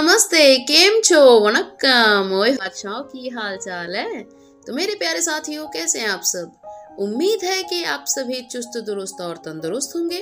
नमस्ते, 0.00 0.58
केम 0.58 1.02
छो? 1.02 1.40
वनक्कम। 1.40 2.32
ओए 2.34 2.52
बादशाह 2.52 2.92
की 2.92 3.28
हाल 3.28 3.56
चाल 3.56 3.96
है? 3.96 4.22
तो 4.66 4.74
मेरे 4.74 4.94
प्यारे 4.94 5.22
साथियों, 5.22 5.68
कैसे 5.68 6.00
हैं 6.00 6.08
आप 6.08 6.20
सब? 6.22 6.52
उम्मीद 6.98 7.44
है 7.44 7.62
कि 7.62 7.84
आप 7.84 8.04
सभी 8.08 8.42
चुस्त, 8.42 8.78
दुरुस्त 8.78 9.20
और 9.20 9.36
तंदुरुस्त 9.36 9.96
होंगे। 9.96 10.20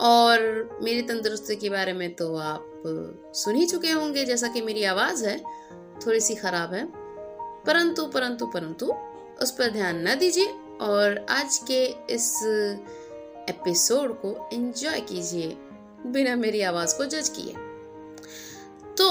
और 0.00 0.68
मेरी 0.82 1.02
तंदुरुस्ती 1.02 1.56
के 1.56 1.68
बारे 1.68 1.92
में 1.92 2.14
तो 2.14 2.36
आप 2.36 2.82
सुन 3.34 3.54
ही 3.54 3.66
चुके 3.66 3.90
होंगे, 3.90 4.24
जैसा 4.24 4.48
कि 4.48 4.60
मेरी 4.60 4.84
आवाज़ 4.84 5.26
है। 5.26 5.38
थोड़ी 6.06 6.20
सी 6.20 6.34
खराब 6.34 6.74
है। 6.74 6.88
परंतु 7.64 8.06
परंतु 8.06 8.46
परंतु, 8.46 8.86
उस 9.42 9.50
पर 9.50 9.70
ध्यान 9.70 10.08
न 10.08 10.14
दीजिए 10.14 10.46
और 10.80 11.26
आज 11.30 11.60
के 11.70 11.84
इस 12.10 12.42
एपिसोड 13.48 14.20
को 14.20 14.48
एंजॉय 14.52 15.00
कीजिए, 15.00 15.56
बिना 16.06 16.36
मेरी 16.36 16.60
आवाज़ 16.62 16.96
को 16.96 17.04
जज 17.04 17.28
किए। 17.28 17.71
तो 18.98 19.08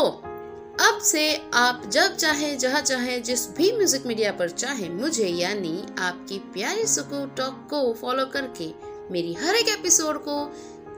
अब 0.82 1.00
से 1.02 1.36
आप 1.54 1.82
जब 1.92 2.16
चाहे, 2.16 2.56
जहाँ 2.56 2.82
चाहे, 2.82 3.20
जिस 3.20 3.48
भी 3.50 3.72
म्यूज़िक 3.72 4.06
मीडिया 4.06 4.32
पर 4.32 4.50
चाहे, 4.50 4.90
मुझे 4.90 5.28
यानी 5.28 5.84
आपकी 6.00 6.38
प्यारी 6.54 6.86
सुकू 6.88 7.26
टॉक 7.38 7.68
को 7.70 7.94
फॉलो 7.94 8.26
करके 8.26 8.70
मेरी 9.12 9.34
हर 9.34 9.56
एक 9.56 9.70
एपिसोड 9.70 10.18
को 10.28 10.52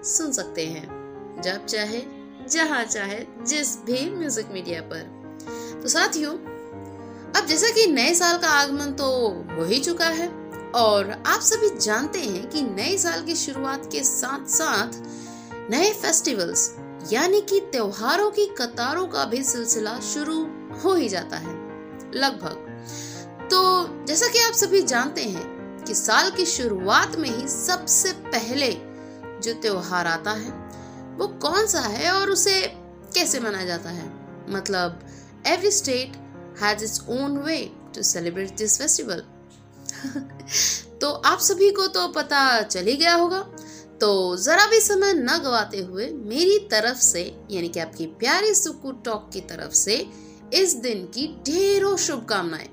सुन 0.04 0.32
सकते 0.32 0.66
हैं। 0.66 1.42
जब 1.42 1.66
चाहे, 1.66 2.02
जहाँ 2.50 2.84
चाहे, 2.84 3.20
जिस 3.48 3.76
भी 3.84 4.10
म्यूज़िक 4.10 4.52
मीडिया 4.52 4.82
पर। 4.82 5.80
तो 5.84 5.90
साथियों, 5.90 6.34
अब 7.34 7.46
जैसा 7.46 7.70
कि 7.70 7.88
नए 7.88 8.14
साल 8.14 8.38
का 8.38 8.48
आगमन 8.48 8.92
तो 8.92 9.08
हो 9.56 9.66
ही 9.66 9.80
चुका 9.80 10.08
है, 10.08 10.28
और 10.76 11.12
आप 11.28 11.42
सभी 11.42 11.70
जानते 11.80 12.20
हैं 12.20 12.50
कि 12.50 12.62
नए 12.62 12.98
साल 12.98 13.24
की 13.24 13.36
शुरुआत 13.36 13.90
के 13.92 14.04
साथ 14.04 14.48
साथ 14.50 15.02
नए 15.72 15.92
फेस्टिवल्स 15.94 16.70
यानी 17.12 17.42
कि 17.42 17.60
त्योहारों 17.72 18.30
की 18.32 18.46
कतारों 18.58 19.08
का 19.08 19.24
भी 19.26 19.44
सिलसिला 19.44 20.00
शुरू 20.04 20.38
हो 20.84 20.94
ही 20.94 21.10
जाता 21.10 21.38
है, 21.38 21.54
लगभग। 22.16 23.48
तो 23.52 23.60
जैसा 24.06 24.28
कि 24.28 24.40
आप 24.40 24.54
सभी 24.54 24.82
जानते 24.84 25.24
हैं 25.24 25.84
कि 25.88 25.96
साल 25.96 26.30
की 26.32 26.46
शुरुआत 26.46 27.16
में 27.16 27.30
ही 27.30 27.48
सबसे 27.48 28.12
पहले 28.28 28.72
जो 29.44 29.54
त्योहार 29.54 30.08
आता 30.08 30.32
है, 30.32 30.52
वो 31.18 31.28
कौन 31.42 31.68
सा 31.68 31.80
है 31.80 32.12
और 32.12 32.30
उसे 32.30 32.62
कैसे 33.16 33.40
मनाया 33.40 33.66
जाता 33.66 33.90
है? 33.90 34.12
मतलब 34.50 35.00
every 35.48 35.72
state 35.72 36.16
has 36.62 36.84
its 36.84 37.02
own 37.10 37.38
way 37.38 37.60
to 37.96 38.04
celebrate 38.04 38.56
this 38.58 38.78
festival 38.80 39.24
तो 41.02 41.10
आप 41.26 41.40
सभी 41.40 41.70
को 41.70 41.88
तो 41.88 42.08
पता 42.08 42.62
चल 42.62 42.86
ही 42.86 42.96
गया 42.96 43.14
होगा 43.16 43.46
तो 44.02 44.38
जरा 44.38 44.66
भी 44.66 44.80
समय 44.80 45.14
न 45.14 45.28
गवाते 45.44 45.78
हुए 45.78 46.10
मेरी 46.10 46.60
तरफ़ 46.60 46.98
से, 46.98 47.38
यानी 47.52 47.70
कि 47.70 47.80
आपकी 47.80 48.06
प्यारी 48.06 48.54
सुकू 48.54 48.92
टॉक 48.92 49.30
की 49.34 49.42
तरफ़ 49.42 49.74
से, 49.74 50.08
इस 50.54 50.76
दिन 50.76 51.06
की 51.06 51.28
ढेरों 51.28 51.98
शुभकामनाएँ। 51.98 52.70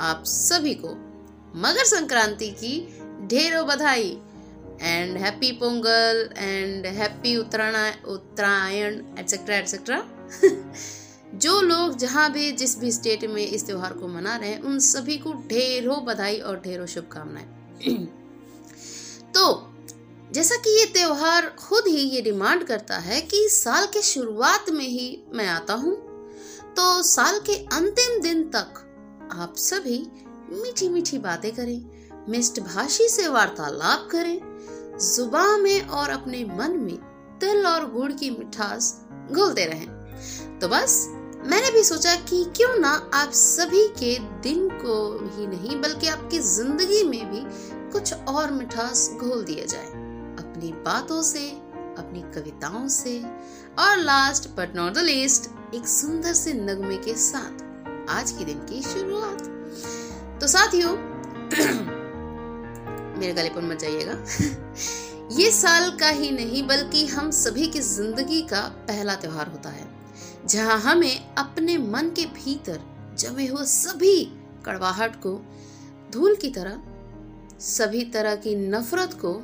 आप 0.00 0.24
सभी 0.24 0.74
को 0.74 0.88
मकर 1.58 1.84
संक्रांति 1.84 2.50
की 2.50 3.00
ढेरों 3.26 3.66
बधाई। 3.66 4.20
And 4.82 5.16
happy 5.16 5.52
Pongal 5.52 6.30
and 6.36 6.86
happy 6.86 7.36
Uttarayan 7.36 8.04
Uttarayan 8.06 9.02
etcetera 9.18 9.56
etcetera 9.56 10.04
जो 11.34 11.60
लोग 11.60 11.96
जहाँ 11.96 12.32
भी, 12.32 12.52
जिस 12.52 12.78
भी 12.78 12.92
स्टेट 12.92 13.24
में 13.24 13.46
इस 13.46 13.66
त्योहार 13.66 13.92
को 13.92 14.08
मना 14.08 14.36
रहे 14.36 14.50
हैं, 14.50 14.60
उन 14.60 14.78
सभी 14.78 15.18
को 15.18 15.32
ढेरों 15.32 16.04
बधाई 16.04 16.38
और 16.38 16.60
ढेरों 16.60 16.86
शुभकामनाएँ। 16.86 17.46
तो 19.34 19.72
जैसा 20.32 20.56
कि 20.56 20.70
ये 20.70 20.84
त्योहार 20.84 21.46
खुद 21.58 21.84
ही 21.86 21.96
ये 21.96 22.20
डिमांड 22.22 22.64
करता 22.64 22.96
है 22.98 23.20
कि 23.20 23.46
साल 23.50 23.86
के 23.86 24.02
शुरुआत 24.02 24.70
में 24.70 24.86
ही 24.86 25.24
मैं 25.34 25.46
आता 25.48 25.74
हूँ। 25.74 25.94
तो 26.76 27.02
साल 27.02 27.38
के 27.40 27.54
अंतिम 27.72 28.20
दिन 28.22 28.42
तक 28.50 28.82
आप 29.32 29.54
सभी 29.56 29.98
मीठी 30.52 30.88
मीठी 30.88 31.18
बातें 31.18 31.50
करें, 31.54 31.84
मिष्ट 32.28 32.60
भाषी 32.60 33.08
से 33.08 33.28
वार्तालाप 33.28 34.08
करें 34.12 34.38
जुबा 35.14 35.56
में 35.56 35.86
और 35.88 36.10
अपने 36.10 36.44
मन 36.50 36.76
में 36.76 36.96
तिल 37.40 37.66
और 37.66 37.90
गुड़ 37.90 38.12
की 38.12 38.30
मिठास 38.30 38.94
घुलते 39.32 39.64
रहें। 39.66 40.58
तो 40.58 40.68
बस, 40.68 41.06
मैंने 41.46 41.70
भी 41.70 41.82
सोचा 41.84 42.14
कि 42.22 42.44
क्यों 42.56 42.78
ना 42.78 42.90
आप 43.14 43.32
सभी 43.32 43.86
के 43.98 44.18
दिन 44.42 44.68
को 44.74 44.96
ही 45.36 45.46
नहीं, 45.46 45.80
बल्कि 45.80 46.08
आपकी 46.08 46.38
ज़िंदगी 46.38 47.02
में 47.04 47.30
भी 47.30 47.42
कुछ 47.92 48.12
और 48.28 48.50
मिठास 48.52 49.10
घोल 49.20 49.44
दिया 49.44 49.64
जाए। 49.64 50.04
अपनी 50.56 50.72
बातों 50.72 51.22
से, 51.22 51.50
अपनी 51.98 52.24
कविताओं 52.34 52.88
से 52.88 53.22
और 53.78 53.96
last 53.96 54.48
but 54.48 54.76
not 54.76 54.92
the 54.92 54.98
least 54.98 55.74
एक 55.74 55.88
सुंदर 55.88 56.32
से 56.32 56.52
नगमे 56.52 56.96
के 56.96 57.14
साथ 57.14 57.62
आज 58.10 58.30
के 58.30 58.44
दिन 58.44 58.58
की 58.58 58.82
शुरुआत। 58.82 59.42
तो 60.40 60.46
साथियों, 60.46 60.92
मेरे 63.18 63.32
गले 63.32 63.48
पर 63.48 63.62
मत 63.62 63.78
जाइएगा। 63.78 64.24
ये 65.32 65.50
साल 65.50 65.96
का 65.96 66.08
ही 66.08 66.30
नहीं, 66.30 66.66
बल्कि 66.66 67.06
हम 67.06 67.30
सभी 67.30 67.66
की 67.66 67.80
ज़िंदगी 67.80 68.42
का 68.42 68.60
पहला 68.60 69.14
त्योहार 69.14 69.48
होता 69.48 69.70
है, 69.70 69.88
जहाँ 70.46 70.80
हमें 70.80 71.34
अपने 71.34 71.78
मन 71.78 72.12
के 72.16 72.34
भीतर 72.34 72.80
जमे 73.18 73.46
हुए 73.46 73.64
सभी 73.64 74.32
कड़वाहट 74.64 75.16
को, 75.16 75.40
धूल 76.12 76.36
की 76.36 76.50
तरह, 76.50 76.82
सभी 77.60 78.04
तरह 78.04 78.36
की 78.36 78.68
नफरत 78.68 79.14
को 79.14 79.42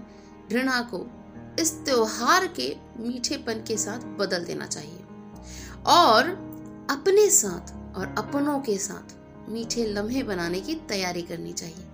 घृणा 0.52 0.80
को 0.94 1.06
इस 1.58 1.72
त्योहार 1.84 2.46
के 2.46 2.74
मीठेपन 2.98 3.62
के 3.68 3.76
साथ 3.76 4.06
बदल 4.18 4.44
देना 4.44 4.66
चाहिए। 4.66 4.98
और 5.86 6.28
अपने 6.90 7.28
साथ 7.30 7.72
और 7.96 8.14
अपनों 8.18 8.58
के 8.60 8.76
साथ 8.78 9.14
मीठे 9.50 9.84
लम्हे 9.86 10.22
बनाने 10.22 10.60
की 10.60 10.74
तैयारी 10.88 11.22
करनी 11.22 11.52
चाहिए। 11.52 11.86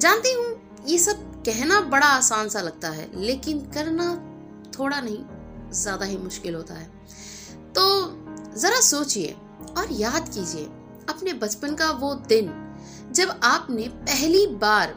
जानती 0.00 0.32
हूँ, 0.32 0.46
ये 0.86 0.98
सब 0.98 1.42
कहना 1.46 1.80
बड़ा 1.80 2.06
आसान 2.06 2.48
सा 2.48 2.60
लगता 2.60 2.88
है, 2.88 3.08
लेकिन 3.16 3.60
करना 3.74 4.14
थोड़ा 4.78 5.00
नहीं, 5.00 5.24
ज़्यादा 5.72 6.06
ही 6.06 6.16
मुश्किल 6.16 6.54
होता 6.54 6.74
है। 6.74 6.86
तो 7.72 7.84
जरा 8.56 8.80
सोचिए 8.80 9.36
और 9.78 9.92
याद 9.92 10.28
कीजिए, 10.28 10.64
अपने 11.08 11.32
बचपन 11.32 11.74
का 11.74 11.90
वो 11.92 12.14
दिन 12.28 12.52
जब 13.12 13.40
आपने 13.44 13.88
पहली 13.88 14.46
बार 14.46 14.94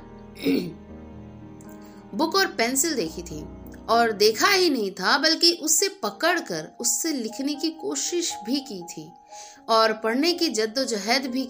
बुक 2.16 2.36
और 2.36 2.48
पेंसिल 2.48 2.96
देखी 2.96 3.22
थी। 3.22 3.46
और 3.90 4.12
देखा 4.12 4.48
ही 4.48 4.70
नहीं 4.70 4.92
था, 4.92 5.18
बल्कि 5.18 5.60
उससे 5.64 5.90
पकड़कर 5.90 6.78
उससे 6.80 7.14
लिखने 7.14 7.56
की 7.56 7.70
कोशिश 7.70 8.36
भी 8.46 8.60
की 8.60 8.84
थी 8.84 9.12
और 9.70 9.94
पढ़ने 9.94 10.34
की 10.34 10.50
जद्दोजहद 10.50 11.26
भी 11.26 11.50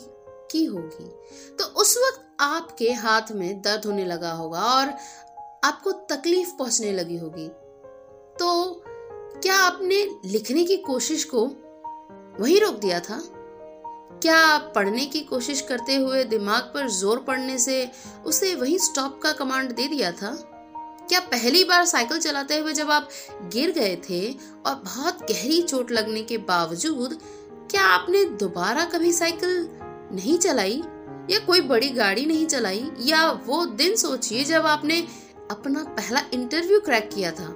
की 0.51 0.65
होगी। 0.65 1.09
तो 1.55 1.63
उस 1.63 1.97
वक्त 1.97 2.37
आपके 2.39 2.91
हाथ 2.91 3.21
में 3.31 3.61
दर्द 3.61 3.85
होने 3.85 4.05
लगा 4.05 4.31
होगा 4.31 4.61
और 4.61 4.93
आपको 5.63 5.91
तकलीफ़ 5.91 6.51
पहुँचने 6.59 6.91
लगी 6.91 7.17
होगी। 7.17 7.47
तो 8.39 8.81
क्या 9.41 9.55
आपने 9.55 10.09
लिखने 10.25 10.63
की 10.63 10.77
कोशिश 10.77 11.23
को 11.23 11.45
वही 12.43 12.59
रोक 12.59 12.75
दिया 12.75 12.99
था? 12.99 13.36
क्या 14.21 14.57
पढ़ने 14.57 15.05
की 15.05 15.19
कोशिश 15.19 15.61
करते 15.61 15.95
हुए 15.95 16.23
दिमाग 16.23 16.63
पर 16.63 16.87
ज़ोर 16.89 17.19
पड़ने 17.19 17.57
से 17.57 17.91
उसे 18.25 18.55
वही 18.55 18.79
स्टॉप 18.79 19.19
का 19.23 19.31
कमांड 19.31 19.71
दे 19.71 19.87
दिया 19.87 20.11
था? 20.11 20.31
क्या 21.09 21.19
पहली 21.19 21.63
बार 21.63 21.85
साइकिल 21.85 22.19
चलाते 22.19 22.57
हुए 22.57 22.73
जब 22.73 22.91
आप 22.91 23.09
गिर 23.41 23.71
गए 23.71 23.95
थे 24.09 24.31
और 24.65 24.75
बहुत 24.75 25.31
गहरी 25.31 25.61
चोट 25.61 25.91
लगने 25.91 26.21
के 26.21 26.37
बावजूद, 26.37 27.19
क्या 27.71 27.83
आपने 27.83 28.25
दोबारा 28.25 28.85
कभी 28.85 29.13
साइकिल 29.13 29.69
नहीं 30.15 30.37
चलाई? 30.37 30.83
या 31.29 31.39
कोई 31.39 31.61
बड़ी 31.61 31.89
गाड़ी 31.89 32.25
नहीं 32.25 32.45
चलाई? 32.45 32.91
या 32.99 33.31
वो 33.31 33.65
दिन 33.65 33.95
सोचिए 33.95 34.43
जब 34.43 34.65
आपने 34.65 35.07
अपना 35.51 35.83
पहला 35.83 36.21
इंटरव्यू 36.33 36.79
क्रैक 36.79 37.09
किया 37.15 37.31
था? 37.31 37.55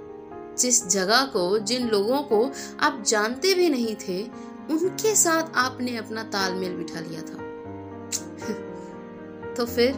जिस 0.59 0.87
जगह 0.87 1.25
को, 1.25 1.59
जिन 1.59 1.87
लोगों 1.87 2.21
को 2.23 2.51
आप 2.79 3.03
जानते 3.07 3.53
भी 3.53 3.69
नहीं 3.69 3.95
थे 3.95 4.50
उनके 4.69 5.15
साथ 5.15 5.55
आपने 5.55 5.97
अपना 5.97 6.23
तालमेल 6.23 6.73
बिठा 6.73 6.99
लिया 6.99 7.21
था। 7.21 7.51
तो 9.53 9.65
फिर, 9.65 9.91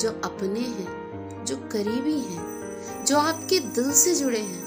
जो 0.00 0.20
अपने 0.24 0.60
हैं, 0.60 1.02
जो 1.44 1.56
करीबी 1.56 2.18
हैं, 2.18 2.52
जो 3.04 3.18
आपके 3.18 3.58
दिल 3.60 3.92
से 3.92 4.14
जुड़े 4.14 4.40
हैं, 4.40 4.62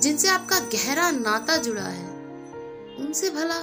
जिनसे 0.00 0.28
आपका 0.28 0.58
गहरा 0.58 1.10
नाता 1.10 1.56
जुड़ा 1.56 1.82
है, 1.82 2.10
उनसे 2.98 3.30
भला 3.30 3.58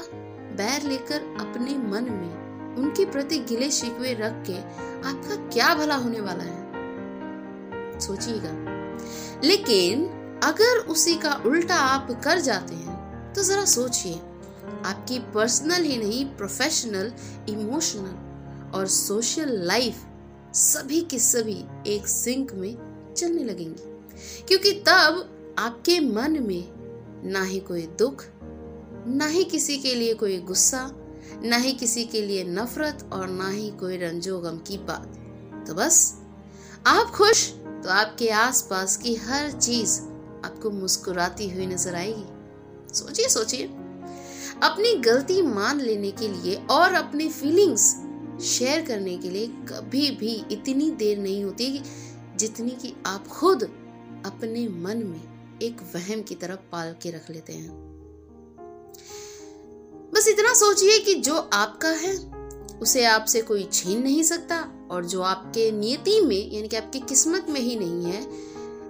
बैर 0.55 0.83
लेकर 0.83 1.21
अपने 1.21 1.77
मन 1.77 2.03
में 2.03 2.47
उनके 2.75 3.05
प्रति 3.05 3.39
गिले 3.39 3.71
शिकवे 3.71 4.13
रख 4.13 4.43
के 4.47 4.57
आपका 5.09 5.35
क्या 5.35 5.75
भला 5.75 5.95
होने 5.95 6.21
वाला 6.21 6.43
है? 6.43 6.67
सोचिएगा। 7.99 8.67
लेकिन 9.47 10.05
अगर 10.43 10.77
उसी 10.77 11.15
का 11.15 11.41
उल्टा 11.45 11.75
आप 11.75 12.07
कर 12.23 12.39
जाते 12.39 12.75
हैं 12.75 13.33
तो 13.33 13.43
जरा 13.43 13.65
सोचिए 13.65 14.21
आपकी 14.85 15.19
पर्सनल 15.19 15.83
ही 15.83 15.97
नहीं 15.97 16.25
प्रोफेशनल 16.25 17.13
इमोशनल 17.49 18.71
और 18.75 18.87
सोशल 18.87 19.49
लाइफ 19.49 20.03
सभी 20.53 21.01
के 21.01 21.19
सभी 21.19 21.65
एक 21.87 22.07
सिंक 22.07 22.53
में 22.53 22.77
चलने 23.17 23.43
लगेंगी। 23.43 23.83
क्योंकि 24.47 24.71
तब 24.71 25.33
आपके 25.59 25.99
मन 25.99 26.43
में 26.43 26.69
ना 27.31 27.43
ही 27.43 27.59
कोई 27.59 27.81
दुख, 27.81 28.25
ना 29.07 29.25
ही 29.25 29.43
किसी 29.43 29.77
के 29.77 29.95
लिए 29.95 30.13
कोई 30.13 30.37
गुस्सा, 30.37 30.91
ना 31.43 31.57
ही 31.57 31.73
किसी 31.73 32.05
के 32.05 32.21
लिए 32.21 32.43
नफरत 32.43 33.09
और 33.13 33.27
ना 33.27 33.49
ही 33.49 33.69
कोई 33.69 33.97
रंजो 33.97 34.39
गम 34.39 34.57
की 34.57 34.77
बात। 34.77 35.13
तो 35.67 35.73
बस, 35.73 36.15
आप 36.87 37.07
खुश 37.07 37.49
तो 37.53 37.89
आपके 37.89 38.29
आसपास 38.29 38.97
की 38.97 39.15
हर 39.15 39.51
चीज़ 39.51 40.01
आपको 40.45 40.69
मुस्कुराती 40.69 41.49
हुई 41.49 41.65
नज़र 41.65 41.95
आएगी। 41.95 42.25
सोचिए 42.93 43.27
सोचिए। 43.27 43.67
अपनी 44.63 44.93
गलती 44.93 45.41
मान 45.41 45.79
लेने 45.79 46.11
के 46.11 46.27
लिए 46.27 46.55
और 46.71 46.93
अपनी 46.93 47.29
फीलिंग्स 47.29 47.95
शेयर 48.43 48.85
करने 48.85 49.17
के 49.17 49.29
लिए 49.29 49.47
कभी 49.47 50.11
भी 50.11 50.45
इतनी 50.51 50.91
देर 50.91 51.17
नहीं 51.17 51.43
होती 51.43 51.83
जितनी 52.35 52.71
कि 52.71 52.93
आप 53.05 53.27
खुद 53.27 53.63
अपने 54.25 54.67
मन 54.67 54.97
में 54.97 55.59
एक 55.61 55.81
वहम 55.95 56.21
की 56.21 56.35
तरफ़ 56.35 56.59
पाल 56.71 56.95
के 57.01 57.11
रख 57.11 57.29
लेते 57.29 57.53
हैं। 57.53 57.69
बस 60.13 60.27
इतना 60.27 60.53
सोचिए 60.53 60.99
कि 60.99 61.13
जो 61.13 61.49
आपका 61.53 61.89
है, 61.89 62.17
उसे 62.79 63.05
आपसे 63.05 63.41
कोई 63.41 63.69
छीन 63.71 64.03
नहीं 64.03 64.23
सकता 64.23 64.87
और 64.91 65.05
जो 65.05 65.21
आपके 65.21 65.71
नियति 65.71 66.21
में, 66.21 66.51
यानी 66.51 66.67
कि 66.67 66.75
आपकी 66.75 66.99
किस्मत 66.99 67.45
में 67.49 67.61
ही 67.61 67.75
नहीं 67.75 68.05
है, 68.05 68.27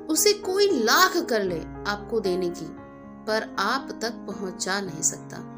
उसे 0.08 0.34
कोई 0.34 0.70
लाख 0.70 1.18
कर 1.18 1.44
ले 1.44 1.60
आपको 1.92 2.20
देने 2.20 2.50
की, 2.50 2.66
पर 3.26 3.56
आप 3.60 4.00
तक 4.02 4.12
पहुँचा 4.12 4.82
नहीं 4.82 5.02
सकता। 5.02 5.57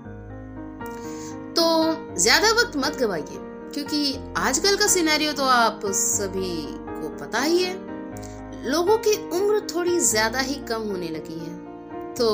तो 1.59 2.15
ज़्यादा 2.15 2.49
वक्त 2.53 2.75
मत 2.77 2.97
गवाइए, 2.97 3.37
क्योंकि 3.73 4.33
आजकल 4.37 4.75
का 4.77 4.85
सिनेरियो 4.87 5.31
तो 5.33 5.43
आप 5.45 5.81
सभी 5.93 6.55
को 6.89 7.09
पता 7.17 7.39
ही 7.41 7.63
है। 7.63 7.73
लोगों 8.65 8.97
की 8.97 9.15
उम्र 9.29 9.59
थोड़ी 9.67 9.99
ज़्यादा 10.01 10.39
ही 10.39 10.55
कम 10.69 10.87
होने 10.89 11.07
लगी 11.09 11.39
है। 11.39 12.13
तो 12.15 12.29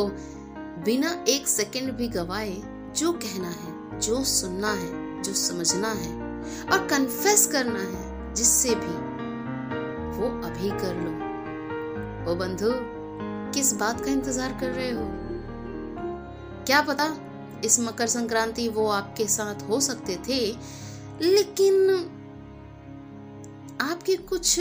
बिना 0.85 1.15
एक 1.27 1.47
सेकंड 1.47 1.91
भी 1.91 2.07
गवाए 2.09 2.55
जो 2.97 3.11
कहना 3.15 3.49
है, 3.49 3.99
जो 3.99 4.23
सुनना 4.25 4.71
है, 4.73 5.21
जो 5.23 5.33
समझना 5.33 5.91
है 5.95 6.13
और 6.71 6.87
कन्फेस 6.87 7.47
करना 7.47 7.79
है, 7.81 8.33
जिससे 8.33 8.75
भी 8.75 8.95
वो 10.17 10.29
अभी 10.47 10.69
कर 10.71 10.95
लो। 10.97 12.31
ओ 12.31 12.35
बंधु, 12.35 12.71
किस 13.53 13.73
बात 13.73 14.05
का 14.05 14.11
इंतज़ार 14.11 14.57
कर 14.61 14.69
रहे 14.71 14.91
हो? 14.91 15.07
क्या 16.65 16.81
पता 16.83 17.03
इस 17.63 17.79
मकर 17.79 18.07
संक्रांति 18.07 18.67
वो 18.69 18.87
आपके 18.89 19.27
साथ 19.27 19.69
हो 19.69 19.79
सकते 19.79 20.15
थे, 20.27 20.39
लेकिन 21.21 21.75
आपके 23.81 24.15
कुछ 24.15 24.59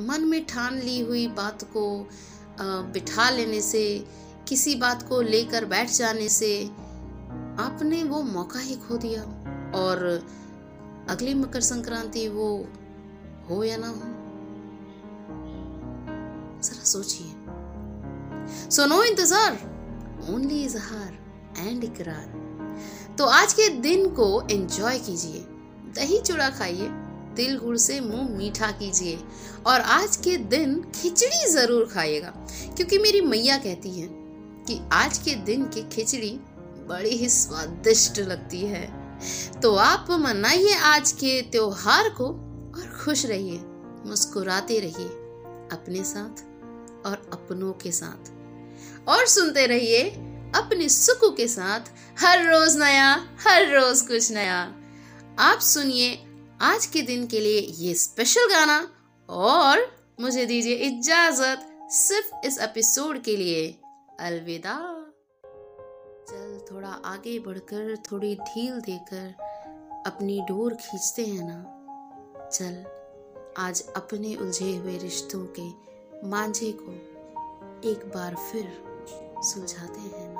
मन 0.00 0.24
में 0.24 0.44
ठान 0.46 0.78
ली 0.78 0.98
हुई 1.00 1.26
बात 1.28 1.64
को 1.76 1.84
बिठा 2.60 3.28
लेने 3.30 3.60
से, 3.60 3.84
किसी 4.48 4.74
बात 4.74 5.02
को 5.08 5.20
लेकर 5.22 5.64
बैठ 5.64 5.90
जाने 5.90 6.28
से 6.28 6.64
आपने 7.60 8.02
वो 8.04 8.22
मौका 8.22 8.60
ही 8.60 8.74
खो 8.78 8.96
दिया, 8.96 9.22
और 9.74 10.04
अगली 11.10 11.34
मकर 11.34 11.60
संक्रांति 11.60 12.26
वो 12.28 12.48
हो 13.48 13.62
या 13.64 13.76
ना 13.76 13.88
हो? 13.88 14.10
जरा 16.60 16.84
सोचिए। 16.84 18.70
सुनो 18.70 19.02
इंतज़ार, 19.04 19.52
ओनली 20.30 20.62
इजहार। 20.64 21.18
एंड 21.58 21.84
इकरार। 21.84 22.42
तो 23.18 23.24
आज 23.24 23.52
के 23.52 23.68
दिन 23.68 24.08
को 24.08 24.48
एंजॉय 24.50 24.98
कीजिए। 24.98 25.44
दही 25.94 26.20
चूड़ा 26.20 26.50
खाइए, 26.50 26.88
तिल 27.36 27.58
गुड़ 27.58 27.76
से 27.76 28.00
मुँह 28.00 28.28
मीठा 28.30 28.70
कीजिए, 28.70 29.18
और 29.66 29.80
आज 29.80 30.16
के 30.16 30.36
दिन 30.36 30.86
खिचड़ी 30.94 31.48
ज़रूर 31.50 31.84
खाइएगा। 31.84 32.46
क्योंकि 32.76 32.98
मेरी 32.98 33.20
मैया 33.20 33.58
कहती 33.58 33.90
है 33.90 34.08
कि 34.66 34.80
आज 34.92 35.18
के 35.18 35.34
दिन 35.34 35.64
की 35.64 35.82
खिचड़ी 35.82 36.40
बड़ी 36.88 37.10
ही 37.10 37.28
स्वादिष्ट 37.28 38.18
लगती 38.18 38.60
है। 38.60 39.02
तो 39.60 39.74
आप 39.74 40.06
मनाइए 40.10 40.74
आज 40.74 41.12
के 41.12 41.42
त्योहार 41.42 42.08
को 42.08 42.26
और 42.74 43.02
खुश 43.04 43.26
रहिए, 43.26 43.60
मुस्कुराते 44.06 44.78
रहिए 44.78 45.08
अपने 45.72 46.04
साथ 46.04 46.42
और 47.06 47.30
अपनों 47.32 47.72
के 47.72 47.92
साथ। 47.92 48.30
और 49.08 49.26
सुनते 49.26 49.66
रहिए 49.66 50.10
अपने 50.54 50.88
सुख 50.88 51.36
के 51.36 51.48
साथ 51.48 51.80
हर 52.20 52.52
रोज 52.52 52.76
नया, 52.76 53.36
हर 53.46 53.74
रोज 53.74 54.00
कुछ 54.00 54.32
नया। 54.32 54.74
आप 55.38 55.58
सुनिए 55.58 56.26
आज 56.60 56.86
के 56.86 57.02
दिन 57.02 57.26
के 57.26 57.40
लिए 57.40 57.60
ये 57.60 57.94
स्पेशल 57.94 58.48
गाना 58.50 58.88
और 59.28 59.96
मुझे 60.20 60.46
दीजिए 60.46 60.74
इजाज़त 60.74 61.68
सिर्फ़ 61.90 62.46
इस 62.46 62.58
एपिसोड 62.58 63.22
के 63.22 63.36
लिए। 63.36 63.78
अलविदा। 64.20 65.06
चल 66.28 66.60
थोड़ा 66.70 66.88
आगे 66.88 67.38
बढ़कर, 67.38 67.96
थोड़ी 67.96 68.34
ढील 68.34 68.80
देकर 68.80 69.34
अपनी 70.06 70.40
डोर 70.40 70.74
खींचते 70.74 71.26
हैं 71.26 71.42
ना। 71.42 71.78
चल, 72.52 72.84
आज 73.58 73.84
अपने 73.96 74.34
उलझे 74.34 74.76
हुए 74.76 74.98
रिश्तों 74.98 75.46
के 75.58 75.92
मांझे 76.28 76.72
को 76.80 76.92
एक 77.90 77.98
बार 78.14 78.34
फिर 78.34 78.92
सुलझाते 79.44 80.00
हैं। 80.00 80.31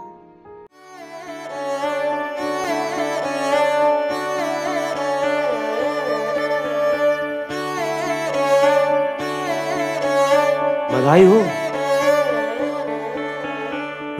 बधाई 11.02 11.24
हो? 11.24 11.38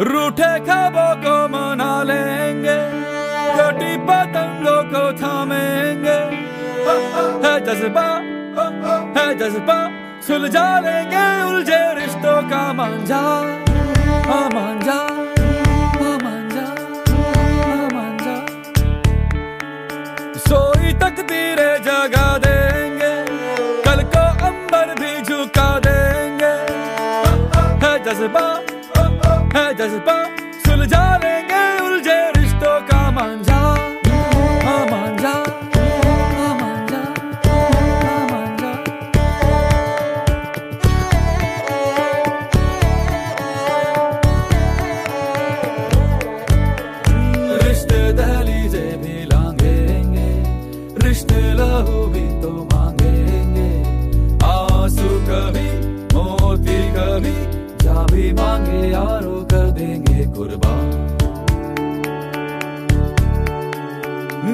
रूठे 0.05 0.53
खाबों 0.67 1.13
को 1.23 1.35
मना 1.49 1.93
लेंगे 2.03 2.79
कटी 3.59 3.93
पतंगों 4.09 4.81
को 4.91 5.03
थामेंगे। 5.21 6.19
है 7.45 7.55
जज्बा 7.67 8.09
है 9.17 9.27
जज्बा, 9.39 9.79
सुलझा 10.27 10.69
लेंगे 10.81 11.27
उलझे 11.45 11.83
रिश्तों 11.95 12.39
का 12.51 12.63
मांझा। 12.73 13.23
मांझा 14.55 15.01
सोई 20.45 20.93
तकदीरें 21.03 21.77
जगा 21.83 22.27
देंगे 22.39 22.52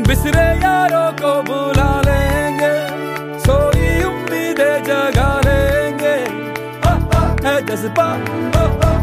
बिसरे 0.08 0.44
यारों 0.60 1.08
को 1.20 1.30
बुला 1.46 1.90
लेंगे 2.00 2.74
सोई 3.44 3.88
उम्मीदें 4.04 4.76
जगा 4.84 5.28
लेंगे। 5.46 6.14
हा, 6.84 6.94
जज्बा 7.68 8.08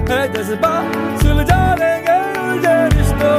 है 0.09 0.21
जज्बा 0.33 0.73
सुलझा 1.21 1.61
लेंगे 1.81 2.17
उलझे 2.41 2.75
रिश्तों 2.95 3.35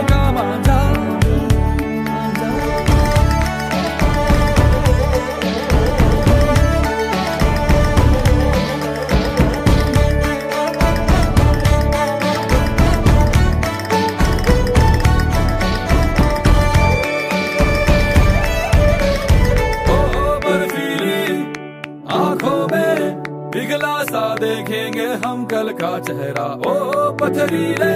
पिघला 23.56 23.92
सा 24.04 24.22
देखेंगे 24.34 25.04
हम 25.22 25.44
कल 25.44 25.68
का 25.72 25.98
चेहरा। 25.98 26.46
ओ 26.70 26.72
पथरीले 27.12 27.94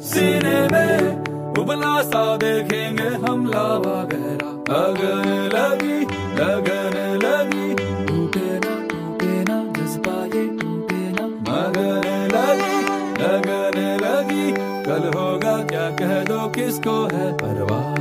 सीने 0.00 0.60
में 0.72 1.54
उबला 1.60 1.94
सा 2.02 2.22
देखेंगे 2.36 3.08
हम 3.24 3.46
लावा 3.46 3.96
गहरा। 4.12 4.50
लगन 4.68 5.26
लगी 5.54 5.98
लगन 6.38 6.96
लगी, 7.24 7.74
टूटे 8.06 8.46
ना 8.58 8.76
टूटे 8.90 9.32
ना 9.48 9.58
जज्बा 9.78 10.14
ये 10.36 10.46
टूटे 10.58 11.00
ना। 11.10 11.26
मगन 11.48 12.06
लगी, 12.34 12.78
लगन 13.22 13.80
लगी, 14.04 14.46
कल 14.86 15.10
होगा 15.18 15.56
क्या 15.64 15.90
कह 15.98 16.14
दो 16.24 16.48
किसको 16.52 16.96
है 17.14 17.32
परवाह 17.34 17.94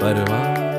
परवाह। 0.00 0.77